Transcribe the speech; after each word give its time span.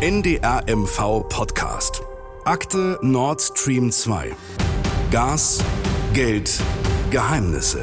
NDR 0.00 0.62
MV 0.68 1.28
Podcast. 1.28 2.04
Akte 2.44 3.00
Nord 3.02 3.42
Stream 3.42 3.90
2. 3.90 4.30
Gas, 5.10 5.58
Geld, 6.14 6.60
Geheimnisse. 7.10 7.80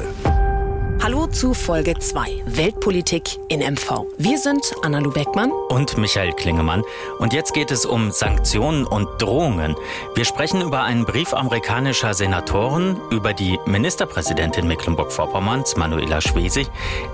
Hallo 1.02 1.26
zu 1.26 1.52
Folge 1.52 1.92
2 1.98 2.42
Weltpolitik 2.46 3.38
in 3.48 3.60
MV. 3.60 4.06
Wir 4.16 4.38
sind 4.38 4.74
Anna-Lu 4.82 5.10
Beckmann 5.10 5.52
und 5.68 5.98
Michael 5.98 6.32
Klingemann. 6.32 6.82
Und 7.18 7.34
jetzt 7.34 7.52
geht 7.52 7.70
es 7.70 7.84
um 7.84 8.10
Sanktionen 8.10 8.86
und 8.86 9.06
Drohungen. 9.20 9.76
Wir 10.14 10.24
sprechen 10.24 10.62
über 10.62 10.84
einen 10.84 11.04
Brief 11.04 11.34
amerikanischer 11.34 12.14
Senatoren, 12.14 12.98
über 13.10 13.34
die 13.34 13.58
Ministerpräsidentin 13.66 14.66
Mecklenburg-Vorpommerns, 14.66 15.76
Manuela 15.76 16.22
Schwesig, 16.22 16.66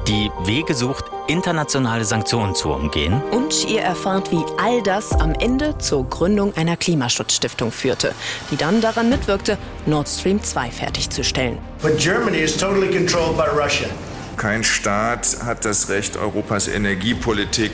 die 0.06 0.30
Wege 0.44 0.74
sucht, 0.74 1.04
internationale 1.32 2.04
Sanktionen 2.04 2.54
zu 2.54 2.70
umgehen. 2.70 3.22
Und 3.30 3.66
ihr 3.68 3.80
erfahrt, 3.80 4.30
wie 4.30 4.44
all 4.58 4.82
das 4.82 5.12
am 5.12 5.32
Ende 5.32 5.78
zur 5.78 6.08
Gründung 6.08 6.54
einer 6.56 6.76
Klimaschutzstiftung 6.76 7.72
führte, 7.72 8.14
die 8.50 8.56
dann 8.56 8.80
daran 8.80 9.08
mitwirkte, 9.08 9.56
Nord 9.86 10.08
Stream 10.08 10.42
2 10.42 10.70
fertigzustellen. 10.70 11.58
But 11.80 11.96
Germany 11.98 12.38
is 12.38 12.56
totally 12.56 12.90
controlled 12.94 13.36
by 13.36 13.44
Russia. 13.58 13.88
Kein 14.36 14.62
Staat 14.62 15.38
hat 15.44 15.64
das 15.64 15.88
Recht, 15.88 16.16
Europas 16.16 16.68
Energiepolitik 16.68 17.72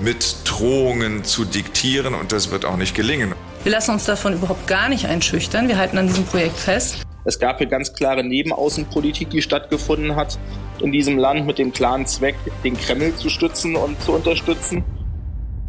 mit 0.00 0.36
Drohungen 0.44 1.24
zu 1.24 1.44
diktieren 1.44 2.14
und 2.14 2.32
das 2.32 2.50
wird 2.50 2.64
auch 2.64 2.76
nicht 2.76 2.94
gelingen. 2.94 3.34
Wir 3.62 3.72
lassen 3.72 3.92
uns 3.92 4.04
davon 4.04 4.34
überhaupt 4.34 4.66
gar 4.66 4.88
nicht 4.88 5.06
einschüchtern. 5.06 5.68
Wir 5.68 5.78
halten 5.78 5.96
an 5.96 6.08
diesem 6.08 6.24
Projekt 6.24 6.58
fest. 6.58 7.02
Es 7.24 7.38
gab 7.38 7.58
hier 7.58 7.68
ganz 7.68 7.92
klare 7.92 8.24
Nebenaußenpolitik, 8.24 9.30
die 9.30 9.42
stattgefunden 9.42 10.16
hat 10.16 10.38
in 10.82 10.92
diesem 10.92 11.16
Land 11.16 11.46
mit 11.46 11.58
dem 11.58 11.72
klaren 11.72 12.06
Zweck, 12.06 12.36
den 12.64 12.76
Kreml 12.76 13.14
zu 13.16 13.30
stützen 13.30 13.76
und 13.76 14.00
zu 14.02 14.12
unterstützen. 14.12 14.84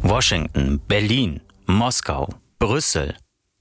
Washington, 0.02 0.80
Berlin, 0.86 1.40
Moskau, 1.66 2.28
Brüssel 2.58 3.14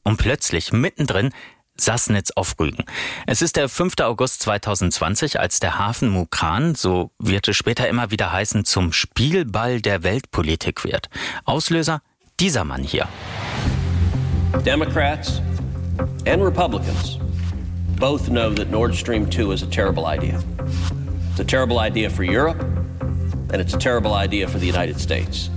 und 0.03 0.17
plötzlich 0.17 0.73
mittendrin 0.73 1.29
Sassnitz 1.75 2.31
auf 2.31 2.59
Rügen. 2.59 2.83
Es 3.25 3.41
ist 3.41 3.55
der 3.55 3.67
5. 3.67 3.99
August 4.01 4.41
2020, 4.43 5.39
als 5.39 5.59
der 5.59 5.79
Hafen 5.79 6.09
Mukran, 6.09 6.75
so 6.75 7.11
wird 7.17 7.47
es 7.47 7.57
später 7.57 7.87
immer 7.87 8.11
wieder 8.11 8.31
heißen, 8.31 8.65
zum 8.65 8.93
Spielball 8.93 9.81
der 9.81 10.03
Weltpolitik 10.03 10.83
wird. 10.83 11.09
Auslöser 11.45 12.01
dieser 12.39 12.63
Mann 12.63 12.83
hier. 12.83 13.07
Democrats 14.65 15.41
and 16.27 16.43
Republicans 16.43 17.17
both 17.99 18.29
know 18.29 18.53
that 18.53 18.69
Nord 18.69 18.93
Stream 18.93 19.29
2 19.29 19.51
is 19.51 19.63
a 19.63 19.67
terrible 19.67 20.05
idea. 20.05 20.43
It's 21.33 21.39
a 21.39 21.45
terrible 21.45 21.79
idea 21.79 22.11
for 22.11 22.23
Europe 22.23 22.61
and 22.61 23.55
it's 23.55 23.73
a 23.73 23.77
terrible 23.79 24.13
idea 24.13 24.47
for 24.47 24.59
the 24.59 24.67
United 24.67 24.99
States. 24.99 25.49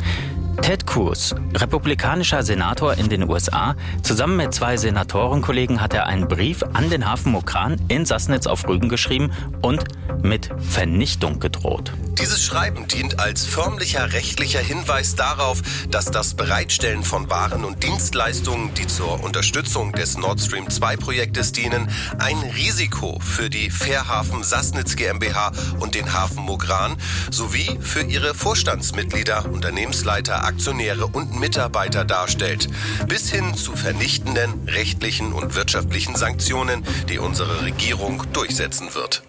Ted 0.62 0.86
Cruz, 0.86 1.34
republikanischer 1.52 2.42
Senator 2.42 2.94
in 2.94 3.10
den 3.10 3.28
USA, 3.28 3.76
zusammen 4.02 4.38
mit 4.38 4.54
zwei 4.54 4.78
Senatorenkollegen 4.78 5.82
hat 5.82 5.92
er 5.92 6.06
einen 6.06 6.28
Brief 6.28 6.62
an 6.72 6.88
den 6.88 7.06
Hafen 7.06 7.32
Mokran 7.32 7.76
in 7.88 8.06
Sassnitz 8.06 8.46
auf 8.46 8.66
Rügen 8.66 8.88
geschrieben 8.88 9.32
und 9.60 9.84
mit 10.22 10.48
Vernichtung 10.56 11.40
gedroht. 11.40 11.92
Dieses 12.18 12.42
Schreiben 12.42 12.88
dient 12.88 13.20
als 13.20 13.44
förmlicher 13.44 14.14
rechtlicher 14.14 14.60
Hinweis 14.60 15.16
darauf, 15.16 15.60
dass 15.90 16.06
das 16.06 16.32
Bereitstellen 16.32 17.04
von 17.04 17.28
Waren 17.28 17.62
und 17.62 17.82
Dienstleistungen, 17.82 18.72
die 18.72 18.86
zur 18.86 19.22
Unterstützung 19.22 19.92
des 19.92 20.16
Nord 20.16 20.40
Stream 20.40 20.70
2 20.70 20.96
Projektes 20.96 21.52
dienen, 21.52 21.90
ein 22.18 22.38
Risiko 22.38 23.18
für 23.20 23.50
die 23.50 23.68
Fährhafen 23.68 24.42
Sassnitz 24.42 24.96
GmbH 24.96 25.52
und 25.78 25.94
den 25.94 26.14
Hafen 26.14 26.42
Mogran 26.42 26.96
sowie 27.30 27.78
für 27.82 28.02
ihre 28.02 28.34
Vorstandsmitglieder, 28.34 29.44
Unternehmensleiter, 29.52 30.44
Aktionäre 30.44 31.06
und 31.06 31.38
Mitarbeiter 31.38 32.06
darstellt, 32.06 32.68
bis 33.06 33.30
hin 33.30 33.54
zu 33.54 33.76
vernichtenden 33.76 34.66
rechtlichen 34.66 35.34
und 35.34 35.54
wirtschaftlichen 35.54 36.16
Sanktionen, 36.16 36.82
die 37.10 37.18
unsere 37.18 37.62
Regierung 37.62 38.22
durchsetzen 38.32 38.94
wird 38.94 39.25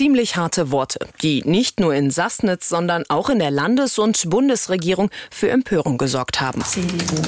ziemlich 0.00 0.36
harte 0.36 0.70
Worte, 0.70 1.00
die 1.20 1.42
nicht 1.44 1.78
nur 1.78 1.94
in 1.94 2.10
Sassnitz, 2.10 2.70
sondern 2.70 3.04
auch 3.10 3.28
in 3.28 3.38
der 3.38 3.50
Landes- 3.50 3.98
und 3.98 4.30
Bundesregierung 4.30 5.10
für 5.30 5.50
Empörung 5.50 5.98
gesorgt 5.98 6.40
haben. 6.40 6.64
CDU. 6.64 7.20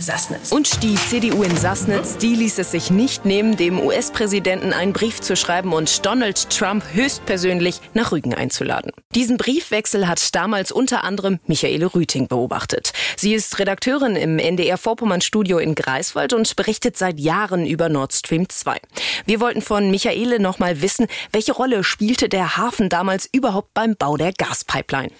Sassnitz. 0.00 0.52
Und 0.52 0.82
die 0.82 0.94
CDU 0.94 1.42
in 1.42 1.56
Sassnitz, 1.56 2.16
die 2.16 2.34
ließ 2.34 2.58
es 2.58 2.70
sich 2.70 2.90
nicht 2.90 3.24
nehmen, 3.24 3.56
dem 3.56 3.78
US-Präsidenten 3.78 4.72
einen 4.72 4.92
Brief 4.92 5.20
zu 5.20 5.36
schreiben 5.36 5.72
und 5.72 6.04
Donald 6.06 6.50
Trump 6.50 6.84
höchstpersönlich 6.92 7.80
nach 7.94 8.12
Rügen 8.12 8.34
einzuladen. 8.34 8.92
Diesen 9.14 9.36
Briefwechsel 9.36 10.08
hat 10.08 10.34
damals 10.34 10.72
unter 10.72 11.04
anderem 11.04 11.38
Michaele 11.46 11.94
Rüting 11.94 12.28
beobachtet. 12.28 12.92
Sie 13.16 13.34
ist 13.34 13.58
Redakteurin 13.58 14.16
im 14.16 14.38
NDR-Vorpommern-Studio 14.38 15.58
in 15.58 15.74
Greifswald 15.74 16.32
und 16.32 16.56
berichtet 16.56 16.96
seit 16.96 17.20
Jahren 17.20 17.66
über 17.66 17.88
Nord 17.88 18.12
Stream 18.12 18.48
2. 18.48 18.78
Wir 19.26 19.40
wollten 19.40 19.62
von 19.62 19.90
Michaele 19.90 20.40
noch 20.40 20.58
mal 20.58 20.82
wissen, 20.82 21.06
welche 21.32 21.52
Rolle 21.52 21.84
spielte 21.84 22.28
der 22.28 22.56
Hafen 22.56 22.88
damals 22.88 23.28
überhaupt 23.32 23.74
beim 23.74 23.96
Bau 23.96 24.16
der 24.16 24.32
Gaspipeline? 24.32 25.10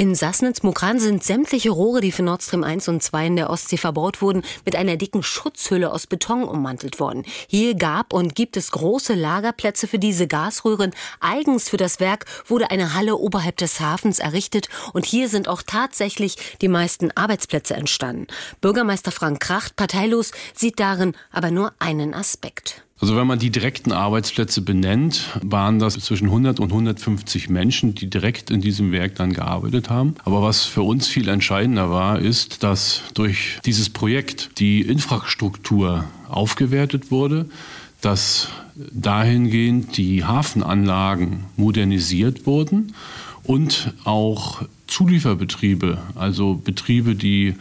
In 0.00 0.14
Sassnitz-Mukran 0.14 1.00
sind 1.00 1.24
sämtliche 1.24 1.70
Rohre, 1.70 2.00
die 2.00 2.12
für 2.12 2.22
Nord 2.22 2.44
Stream 2.44 2.62
1 2.62 2.86
und 2.86 3.02
2 3.02 3.26
in 3.26 3.34
der 3.34 3.50
Ostsee 3.50 3.78
verbaut 3.78 4.22
wurden, 4.22 4.44
mit 4.64 4.76
einer 4.76 4.96
dicken 4.96 5.24
Schutzhülle 5.24 5.92
aus 5.92 6.06
Beton 6.06 6.44
ummantelt 6.44 7.00
worden. 7.00 7.24
Hier 7.48 7.74
gab 7.74 8.12
und 8.12 8.36
gibt 8.36 8.56
es 8.56 8.70
große 8.70 9.14
Lagerplätze 9.14 9.88
für 9.88 9.98
diese 9.98 10.28
Gasröhren. 10.28 10.94
Eigens 11.18 11.68
für 11.68 11.78
das 11.78 11.98
Werk 11.98 12.26
wurde 12.46 12.70
eine 12.70 12.94
Halle 12.94 13.16
oberhalb 13.16 13.56
des 13.56 13.80
Hafens 13.80 14.20
errichtet 14.20 14.68
und 14.92 15.04
hier 15.04 15.28
sind 15.28 15.48
auch 15.48 15.62
tatsächlich 15.62 16.36
die 16.60 16.68
meisten 16.68 17.10
Arbeitsplätze 17.16 17.74
entstanden. 17.74 18.28
Bürgermeister 18.60 19.10
Frank 19.10 19.40
Kracht, 19.40 19.74
parteilos, 19.74 20.30
sieht 20.54 20.78
darin 20.78 21.16
aber 21.32 21.50
nur 21.50 21.72
einen 21.80 22.14
Aspekt. 22.14 22.84
Also 23.00 23.16
wenn 23.16 23.28
man 23.28 23.38
die 23.38 23.50
direkten 23.50 23.92
Arbeitsplätze 23.92 24.60
benennt, 24.60 25.38
waren 25.42 25.78
das 25.78 25.94
zwischen 26.00 26.26
100 26.26 26.58
und 26.58 26.72
150 26.72 27.48
Menschen, 27.48 27.94
die 27.94 28.10
direkt 28.10 28.50
in 28.50 28.60
diesem 28.60 28.90
Werk 28.90 29.14
dann 29.14 29.32
gearbeitet 29.32 29.88
haben. 29.88 30.16
Aber 30.24 30.42
was 30.42 30.64
für 30.64 30.82
uns 30.82 31.06
viel 31.06 31.28
entscheidender 31.28 31.90
war, 31.90 32.18
ist, 32.18 32.64
dass 32.64 33.02
durch 33.14 33.60
dieses 33.64 33.88
Projekt 33.88 34.50
die 34.58 34.80
Infrastruktur 34.80 36.06
aufgewertet 36.28 37.12
wurde, 37.12 37.48
dass 38.00 38.48
dahingehend 38.74 39.96
die 39.96 40.24
Hafenanlagen 40.24 41.44
modernisiert 41.56 42.46
wurden 42.46 42.94
und 43.44 43.94
auch 44.04 44.62
Zulieferbetriebe, 44.88 45.98
also 46.16 46.54
Betriebe, 46.54 47.14
die 47.14 47.54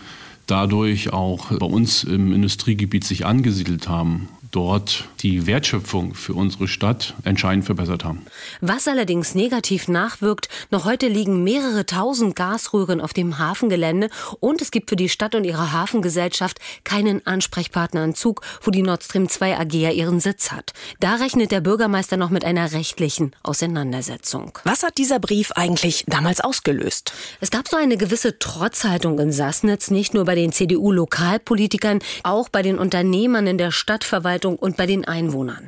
dadurch 0.47 1.13
auch 1.13 1.51
bei 1.51 1.65
uns 1.65 2.03
im 2.03 2.33
Industriegebiet 2.33 3.03
sich 3.03 3.25
angesiedelt 3.25 3.87
haben, 3.87 4.29
dort 4.51 5.05
die 5.19 5.47
Wertschöpfung 5.47 6.13
für 6.13 6.33
unsere 6.33 6.67
Stadt 6.67 7.13
entscheidend 7.23 7.65
verbessert 7.65 8.03
haben. 8.03 8.25
Was 8.61 8.87
allerdings 8.87 9.35
negativ 9.35 9.87
nachwirkt, 9.87 10.49
noch 10.71 10.85
heute 10.85 11.07
liegen 11.07 11.43
mehrere 11.43 11.85
tausend 11.85 12.35
Gasröhren 12.35 13.01
auf 13.01 13.13
dem 13.13 13.37
Hafengelände 13.37 14.09
und 14.39 14.61
es 14.61 14.71
gibt 14.71 14.89
für 14.89 14.95
die 14.95 15.09
Stadt 15.09 15.35
und 15.35 15.43
ihre 15.43 15.71
Hafengesellschaft 15.71 16.59
keinen 16.83 17.25
Ansprechpartner 17.25 18.01
an 18.01 18.15
Zug, 18.15 18.41
wo 18.61 18.71
die 18.71 18.81
Nord 18.81 19.03
Stream 19.03 19.29
2 19.29 19.59
AG 19.59 19.73
ja 19.73 19.91
ihren 19.91 20.19
Sitz 20.19 20.51
hat. 20.51 20.73
Da 20.99 21.15
rechnet 21.15 21.51
der 21.51 21.61
Bürgermeister 21.61 22.17
noch 22.17 22.29
mit 22.29 22.45
einer 22.45 22.71
rechtlichen 22.71 23.35
Auseinandersetzung. 23.43 24.57
Was 24.63 24.83
hat 24.83 24.97
dieser 24.97 25.19
Brief 25.19 25.51
eigentlich 25.53 26.05
damals 26.07 26.41
ausgelöst? 26.41 27.13
Es 27.41 27.51
gab 27.51 27.67
so 27.67 27.77
eine 27.77 27.97
gewisse 27.97 28.39
Trotzhaltung 28.39 29.19
in 29.19 29.31
Sassnitz, 29.31 29.91
nicht 29.91 30.13
nur 30.13 30.25
bei 30.25 30.35
den 30.35 30.51
CDU-Lokalpolitikern, 30.51 31.99
auch 32.23 32.49
bei 32.49 32.61
den 32.61 32.79
Unternehmern 32.79 33.47
in 33.47 33.57
der 33.57 33.71
Stadtverwaltung 33.71 34.46
und 34.55 34.77
bei 34.77 34.85
den 34.85 35.05
Einwohnern. 35.05 35.67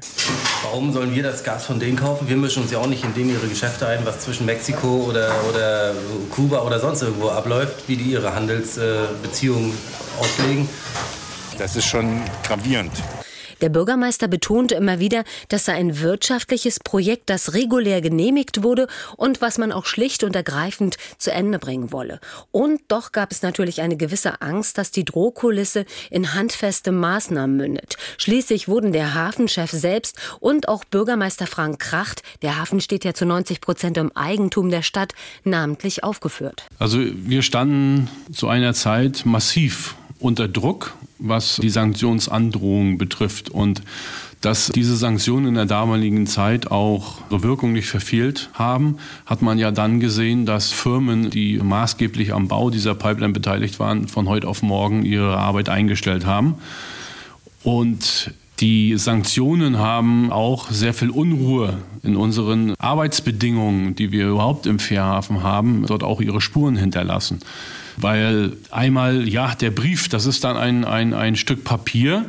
Warum 0.64 0.94
sollen 0.94 1.14
wir 1.14 1.24
das 1.24 1.44
Gas 1.44 1.66
von 1.66 1.80
denen 1.80 1.98
kaufen? 1.98 2.28
Wir 2.30 2.38
mischen 2.38 2.64
uns 2.64 2.72
ja 2.72 2.80
auch 2.80 2.88
nicht 2.88 3.04
in 3.04 3.14
denen 3.14 3.32
ihre 3.32 3.48
Geschäfte 3.48 3.88
ein, 3.88 4.06
was 4.06 4.20
zwischen 4.20 4.46
Mexiko 4.46 5.06
oder, 5.08 5.32
oder 5.50 5.94
Kuba 6.32 6.62
oder 6.62 6.80
sonst 6.80 7.02
irgendwo 7.02 7.30
abläuft, 7.30 7.88
wie 7.88 7.96
die 7.96 8.12
ihre 8.12 8.34
Handelsbeziehungen 8.34 9.74
auslegen. 10.20 10.70
Das 11.58 11.76
ist 11.76 11.86
schon 11.86 12.22
gravierend. 12.44 12.92
Der 13.62 13.70
Bürgermeister 13.70 14.28
betonte 14.28 14.76
immer 14.76 15.00
wieder, 15.00 15.24
das 15.50 15.66
sei 15.66 15.74
ein 15.74 16.00
wirtschaftliches 16.00 16.80
Projekt, 16.80 17.30
das 17.30 17.54
regulär 17.54 18.02
genehmigt 18.02 18.64
wurde 18.64 18.88
und 19.18 19.42
was 19.42 19.58
man 19.58 19.72
auch 19.72 19.86
schlicht 19.86 20.24
und 20.24 20.36
ergreifend 20.36 20.98
zu 21.18 21.32
Ende 21.32 21.60
bringen 21.60 21.92
wolle. 21.92 22.20
Und 22.52 22.82
doch 22.88 23.12
gab 23.12 23.32
es 23.32 23.42
natürlich 23.42 23.82
eine 23.82 23.98
gewisse 23.98 24.42
Angst, 24.42 24.78
dass 24.78 24.92
die 24.92 25.06
Drohkulisse 25.06 25.86
in 26.10 26.34
handfeste 26.34 26.92
Maßnahmen 26.92 27.56
mündet. 27.56 27.98
Schließlich 28.18 28.68
wurden 28.68 28.94
der 28.94 29.14
Hafenchef 29.14 29.72
selbst 29.72 30.18
und 30.40 30.68
auch 30.68 30.86
Bürgermeister 30.86 31.48
Frank 31.48 31.80
Kracht, 31.80 32.24
der 32.42 32.60
Hafen 32.60 32.82
steht 32.82 33.04
ja 33.04 33.14
zu 33.14 33.26
90 33.26 33.62
Prozent 33.62 33.98
im 33.98 34.16
Eigentum 34.16 34.70
der 34.70 34.82
Stadt, 34.82 35.14
namentlich 35.44 36.04
aufgeführt. 36.04 36.64
Also 36.78 37.00
wir 37.02 37.42
standen 37.42 38.10
zu 38.32 38.48
einer 38.48 38.74
Zeit 38.74 39.26
massiv 39.26 39.96
unter 40.20 40.48
Druck 40.48 40.94
was 41.20 41.58
die 41.58 41.70
Sanktionsandrohung 41.70 42.98
betrifft. 42.98 43.50
Und 43.50 43.82
Dass 44.42 44.68
diese 44.68 44.96
Sanktionen 44.96 45.48
in 45.48 45.54
der 45.56 45.66
damaligen 45.66 46.26
Zeit 46.26 46.72
auch 46.72 47.18
ihre 47.30 47.44
Wirkung 47.44 47.74
nicht 47.74 47.90
verfehlt 47.90 48.50
haben, 48.54 48.96
hat 49.26 49.42
man 49.42 49.60
ja 49.60 49.70
dann 49.70 50.00
gesehen, 50.00 50.46
dass 50.46 50.72
Firmen, 50.72 51.30
die 51.30 51.58
maßgeblich 51.58 52.34
am 52.34 52.48
Bau 52.48 52.70
dieser 52.70 52.96
Pipeline 52.96 53.34
beteiligt 53.34 53.80
waren, 53.80 54.08
von 54.08 54.30
heute 54.30 54.48
auf 54.48 54.62
morgen 54.62 55.04
ihre 55.04 55.36
Arbeit 55.36 55.68
eingestellt 55.68 56.26
haben. 56.26 56.56
Und 57.64 58.34
die 58.62 58.98
Sanktionen 58.98 59.78
haben 59.78 60.32
auch 60.32 60.72
sehr 60.72 60.94
viel 60.94 61.10
Unruhe 61.10 61.78
in 62.02 62.16
unseren 62.16 62.76
Arbeitsbedingungen, 62.80 63.96
die 63.96 64.14
wir 64.14 64.30
überhaupt 64.30 64.66
im 64.68 64.80
Fährhafen 64.80 65.44
haben, 65.44 65.86
dort 65.86 66.04
auch 66.04 66.22
ihre 66.22 66.40
Spuren 66.40 66.78
hinterlassen. 66.78 67.40
Weil 68.02 68.54
einmal, 68.72 69.28
ja, 69.28 69.56
der 69.56 69.72
Brief, 69.72 70.08
das 70.08 70.26
ist 70.26 70.44
dann 70.46 70.56
ein, 70.56 70.86
ein, 70.86 71.14
ein 71.14 71.36
Stück 71.36 71.66
Papier, 71.66 72.26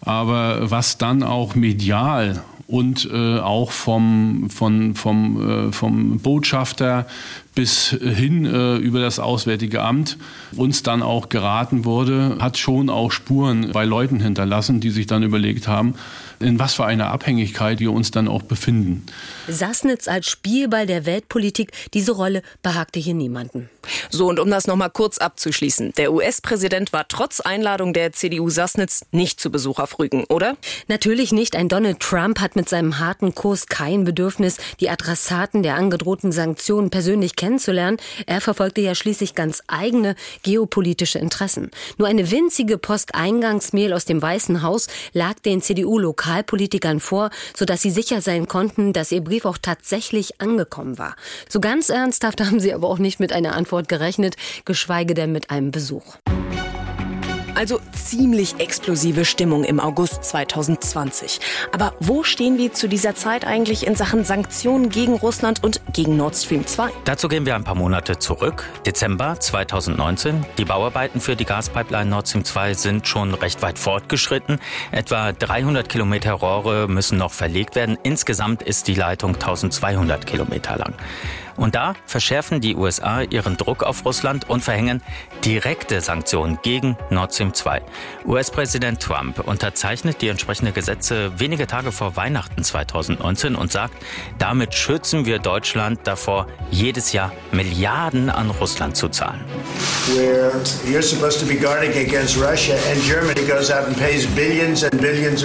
aber 0.00 0.70
was 0.70 0.98
dann 0.98 1.22
auch 1.22 1.54
medial 1.54 2.42
und 2.66 3.08
äh, 3.12 3.38
auch 3.38 3.70
vom, 3.70 4.50
von, 4.50 4.94
vom, 4.94 5.68
äh, 5.68 5.72
vom 5.72 6.18
Botschafter 6.18 7.06
bis 7.54 7.88
hin 7.88 8.46
äh, 8.46 8.76
über 8.76 9.00
das 9.00 9.18
Auswärtige 9.18 9.82
Amt 9.82 10.16
uns 10.56 10.82
dann 10.82 11.02
auch 11.02 11.28
geraten 11.28 11.84
wurde, 11.84 12.36
hat 12.40 12.58
schon 12.58 12.88
auch 12.88 13.12
Spuren 13.12 13.72
bei 13.72 13.84
Leuten 13.84 14.20
hinterlassen, 14.20 14.80
die 14.80 14.90
sich 14.90 15.06
dann 15.06 15.22
überlegt 15.22 15.68
haben, 15.68 15.94
in 16.40 16.58
was 16.58 16.74
für 16.74 16.84
einer 16.84 17.10
Abhängigkeit 17.10 17.80
wir 17.80 17.92
uns 17.92 18.10
dann 18.10 18.28
auch 18.28 18.42
befinden. 18.42 19.06
Sassnitz 19.48 20.08
als 20.08 20.28
Spielball 20.28 20.86
der 20.86 21.06
Weltpolitik, 21.06 21.72
diese 21.94 22.12
Rolle 22.12 22.42
behagte 22.62 22.98
hier 23.00 23.14
niemanden. 23.14 23.68
So, 24.10 24.28
und 24.28 24.38
um 24.38 24.50
das 24.50 24.66
nochmal 24.66 24.90
kurz 24.90 25.18
abzuschließen. 25.18 25.92
Der 25.96 26.12
US-Präsident 26.12 26.92
war 26.92 27.06
trotz 27.08 27.40
Einladung 27.40 27.92
der 27.92 28.12
CDU 28.12 28.48
Sassnitz 28.50 29.04
nicht 29.10 29.40
zu 29.40 29.50
Besuch 29.50 29.78
auf 29.78 29.98
Rügen, 29.98 30.24
oder? 30.24 30.56
Natürlich 30.88 31.32
nicht. 31.32 31.56
Ein 31.56 31.68
Donald 31.68 32.00
Trump 32.00 32.40
hat 32.40 32.56
mit 32.56 32.68
seinem 32.68 32.98
harten 32.98 33.34
Kurs 33.34 33.66
kein 33.66 34.04
Bedürfnis, 34.04 34.58
die 34.80 34.90
Adressaten 34.90 35.62
der 35.62 35.76
angedrohten 35.76 36.32
Sanktionen 36.32 36.90
persönlich 36.90 37.36
kennenzulernen. 37.42 37.96
Er 38.26 38.40
verfolgte 38.40 38.80
ja 38.80 38.94
schließlich 38.94 39.34
ganz 39.34 39.62
eigene 39.66 40.14
geopolitische 40.44 41.18
Interessen. 41.18 41.72
Nur 41.98 42.06
eine 42.06 42.30
winzige 42.30 42.78
Posteingangsmail 42.78 43.92
aus 43.92 44.04
dem 44.04 44.22
Weißen 44.22 44.62
Haus 44.62 44.86
lag 45.12 45.40
den 45.40 45.60
CDU-Lokalpolitikern 45.60 47.00
vor, 47.00 47.30
sodass 47.56 47.82
sie 47.82 47.90
sicher 47.90 48.20
sein 48.20 48.46
konnten, 48.46 48.92
dass 48.92 49.10
ihr 49.10 49.24
Brief 49.24 49.44
auch 49.44 49.58
tatsächlich 49.58 50.40
angekommen 50.40 50.98
war. 50.98 51.16
So 51.48 51.58
ganz 51.58 51.88
ernsthaft 51.88 52.40
haben 52.46 52.60
sie 52.60 52.72
aber 52.72 52.88
auch 52.88 52.98
nicht 52.98 53.18
mit 53.18 53.32
einer 53.32 53.56
Antwort 53.56 53.72
Antwort 53.72 53.88
gerechnet, 53.88 54.36
geschweige 54.64 55.14
denn 55.14 55.32
mit 55.32 55.50
einem 55.50 55.70
Besuch. 55.70 56.16
Also 57.54 57.80
ziemlich 57.92 58.58
explosive 58.60 59.26
Stimmung 59.26 59.64
im 59.64 59.78
August 59.78 60.24
2020. 60.24 61.38
Aber 61.72 61.92
wo 62.00 62.22
stehen 62.22 62.56
wir 62.56 62.72
zu 62.72 62.88
dieser 62.88 63.14
Zeit 63.14 63.46
eigentlich 63.46 63.86
in 63.86 63.94
Sachen 63.94 64.24
Sanktionen 64.24 64.88
gegen 64.88 65.16
Russland 65.16 65.62
und 65.62 65.82
gegen 65.92 66.16
Nord 66.16 66.34
Stream 66.34 66.66
2? 66.66 66.88
Dazu 67.04 67.28
gehen 67.28 67.44
wir 67.44 67.54
ein 67.54 67.64
paar 67.64 67.74
Monate 67.74 68.18
zurück. 68.18 68.64
Dezember 68.86 69.38
2019. 69.38 70.46
Die 70.56 70.64
Bauarbeiten 70.64 71.20
für 71.20 71.36
die 71.36 71.44
Gaspipeline 71.44 72.08
Nord 72.08 72.28
Stream 72.28 72.44
2 72.44 72.74
sind 72.74 73.06
schon 73.06 73.34
recht 73.34 73.60
weit 73.60 73.78
fortgeschritten. 73.78 74.58
Etwa 74.90 75.32
300 75.32 75.88
Kilometer 75.88 76.32
Rohre 76.32 76.88
müssen 76.88 77.18
noch 77.18 77.32
verlegt 77.32 77.74
werden. 77.74 77.98
Insgesamt 78.02 78.62
ist 78.62 78.88
die 78.88 78.94
Leitung 78.94 79.34
1200 79.34 80.26
Kilometer 80.26 80.78
lang. 80.78 80.94
Und 81.56 81.74
da 81.74 81.94
verschärfen 82.06 82.60
die 82.60 82.76
USA 82.76 83.22
ihren 83.22 83.56
Druck 83.56 83.82
auf 83.82 84.04
Russland 84.04 84.48
und 84.48 84.62
verhängen 84.62 85.02
direkte 85.44 86.00
Sanktionen 86.00 86.58
gegen 86.62 86.96
Nord 87.10 87.34
Stream 87.34 87.54
2. 87.54 87.82
US-Präsident 88.26 89.00
Trump 89.00 89.40
unterzeichnet 89.40 90.22
die 90.22 90.28
entsprechenden 90.28 90.74
Gesetze 90.74 91.32
wenige 91.38 91.66
Tage 91.66 91.92
vor 91.92 92.16
Weihnachten 92.16 92.62
2019 92.62 93.54
und 93.54 93.72
sagt, 93.72 93.94
damit 94.38 94.74
schützen 94.74 95.26
wir 95.26 95.38
Deutschland 95.38 96.00
davor, 96.04 96.46
jedes 96.70 97.12
Jahr 97.12 97.32
Milliarden 97.52 98.30
an 98.30 98.50
Russland 98.50 98.96
zu 98.96 99.08
zahlen. 99.08 99.40
Where 100.14 100.52
you're 100.84 101.02
supposed 101.02 101.40
to 101.40 101.46
be 101.46 101.54
guarding 101.54 101.90
against 101.90 102.36
Russia 102.36 102.74
and 102.90 103.02
Germany 103.04 103.46
goes 103.46 103.70
out 103.70 103.86
and 103.86 103.96
pays 103.96 104.26
billions 104.34 104.82
and 104.82 105.00
billions 105.00 105.42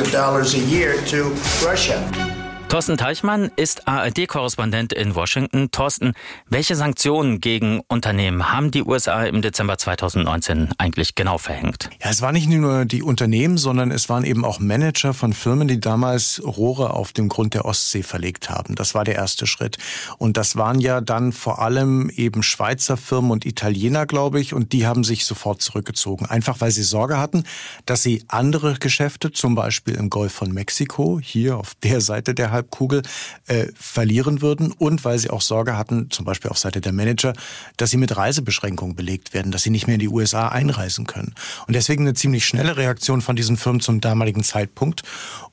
Russia. 1.64 2.37
Thorsten 2.70 2.98
Teichmann 2.98 3.50
ist 3.56 3.88
ARD-Korrespondent 3.88 4.92
in 4.92 5.16
Washington. 5.16 5.72
Thorsten, 5.72 6.12
welche 6.50 6.76
Sanktionen 6.76 7.40
gegen 7.40 7.80
Unternehmen 7.88 8.52
haben 8.52 8.72
die 8.72 8.84
USA 8.84 9.24
im 9.24 9.42
Dezember 9.42 9.78
2019 9.78 10.72
eigentlich 10.78 11.16
genau 11.16 11.38
verhängt? 11.38 11.90
Ja, 12.04 12.10
es 12.10 12.22
waren 12.22 12.34
nicht 12.34 12.50
nur 12.50 12.84
die 12.84 13.04
Unternehmen, 13.04 13.58
sondern 13.58 13.90
es 13.90 14.10
waren 14.10 14.26
eben 14.26 14.44
auch 14.44 14.60
Manager 14.60 15.14
von 15.14 15.32
Firmen, 15.32 15.70
die 15.70 15.80
damals 15.80 16.42
Rohre 16.44 16.94
auf 16.94 17.14
dem 17.14 17.30
Grund 17.30 17.54
der 17.54 17.64
Ostsee 17.64 18.04
verlegt 18.04 18.50
haben. 18.50 18.76
Das 18.76 18.94
war 18.94 19.06
der 19.06 19.16
erste 19.16 19.48
Schritt. 19.48 19.78
Und 20.18 20.36
das 20.36 20.58
waren 20.58 20.82
ja 20.82 21.00
dann 21.00 21.32
vor 21.32 21.62
allem 21.62 22.10
eben 22.10 22.44
Schweizer 22.44 22.98
Firmen 22.98 23.32
und 23.32 23.46
Italiener, 23.46 24.06
glaube 24.06 24.42
ich, 24.42 24.54
und 24.54 24.74
die 24.74 24.86
haben 24.86 25.06
sich 25.06 25.24
sofort 25.24 25.62
zurückgezogen. 25.62 26.26
Einfach 26.26 26.60
weil 26.60 26.72
sie 26.72 26.84
Sorge 26.84 27.18
hatten, 27.18 27.46
dass 27.86 28.04
sie 28.04 28.26
andere 28.28 28.74
Geschäfte, 28.76 29.32
zum 29.32 29.56
Beispiel 29.56 29.96
im 29.96 30.10
Golf 30.10 30.34
von 30.34 30.52
Mexiko, 30.52 31.22
hier 31.24 31.58
auf 31.58 31.74
der 31.76 32.02
Seite 32.02 32.36
der 32.36 32.57
Halbkugel 32.58 33.04
äh, 33.48 33.68
verlieren 33.76 34.42
würden 34.42 34.72
und 34.72 35.06
weil 35.06 35.18
sie 35.18 35.30
auch 35.30 35.42
Sorge 35.42 35.78
hatten, 35.78 36.12
zum 36.12 36.26
Beispiel 36.26 36.52
auf 36.52 36.58
Seite 36.58 36.82
der 36.82 36.92
Manager, 36.92 37.34
dass 37.78 37.90
sie 37.90 37.98
mit 37.98 38.16
Reisebeschränkungen 38.18 38.96
belegt 38.96 39.34
werden, 39.34 39.52
dass 39.52 39.64
sie 39.64 39.70
nicht 39.70 39.88
mehr 39.88 39.96
in 39.96 40.00
die 40.00 40.10
USA 40.10 40.50
einreisen 40.50 41.08
können. 41.08 41.34
Und 41.68 41.76
deswegen 41.76 42.04
eine 42.04 42.14
ziemlich 42.14 42.46
schnelle 42.46 42.78
Reaktion 42.78 43.22
von 43.22 43.36
diesen 43.36 43.58
Firmen 43.58 43.82
zum 43.82 44.02
damaligen 44.02 44.44
Zeitpunkt. 44.44 45.04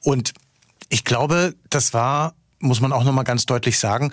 Und 0.02 0.32
ich 0.88 1.04
glaube, 1.04 1.54
das 1.70 1.94
war, 1.94 2.34
muss 2.58 2.80
man 2.80 2.92
auch 2.92 3.04
nochmal 3.04 3.24
ganz 3.24 3.46
deutlich 3.46 3.78
sagen, 3.78 4.12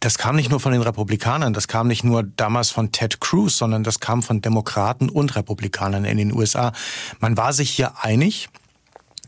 das 0.00 0.16
kam 0.16 0.34
nicht 0.34 0.50
nur 0.50 0.60
von 0.60 0.72
den 0.72 0.80
Republikanern, 0.80 1.52
das 1.52 1.68
kam 1.68 1.86
nicht 1.86 2.04
nur 2.04 2.22
damals 2.22 2.70
von 2.70 2.90
Ted 2.90 3.20
Cruz, 3.20 3.58
sondern 3.58 3.84
das 3.84 4.00
kam 4.00 4.22
von 4.22 4.40
Demokraten 4.40 5.10
und 5.10 5.36
Republikanern 5.36 6.06
in 6.06 6.16
den 6.16 6.32
USA. 6.32 6.72
Man 7.20 7.36
war 7.36 7.52
sich 7.52 7.70
hier 7.70 8.02
einig, 8.02 8.48